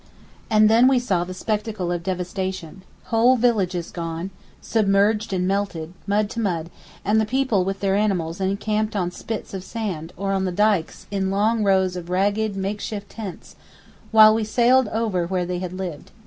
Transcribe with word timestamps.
And 0.49 0.67
then 0.67 0.87
we 0.87 0.97
saw 0.97 1.23
the 1.23 1.33
spectacle 1.35 1.91
of 1.91 2.01
devastation—whole 2.01 3.37
villages 3.37 3.91
gone, 3.91 4.31
submerged 4.59 5.31
and 5.31 5.47
melted, 5.47 5.93
mud 6.07 6.27
to 6.31 6.39
mud, 6.39 6.71
and 7.05 7.21
the 7.21 7.25
people 7.27 7.63
with 7.63 7.81
their 7.81 7.95
animals 7.95 8.41
encamped 8.41 8.95
on 8.95 9.11
spits 9.11 9.53
of 9.53 9.63
sand 9.63 10.11
or 10.17 10.31
on 10.33 10.45
the 10.45 10.51
dykes 10.51 11.05
in 11.11 11.29
long 11.29 11.63
rows 11.63 11.95
of 11.95 12.09
ragged 12.09 12.55
makeshift 12.55 13.09
tents, 13.11 13.55
while 14.09 14.33
we 14.33 14.43
sailed 14.43 14.87
over 14.87 15.27
where 15.27 15.45
they 15.45 15.59
had 15.59 15.71
lived. 15.73 16.09